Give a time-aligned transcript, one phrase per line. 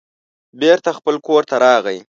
[0.61, 1.99] بېرته خپل کور ته راغی.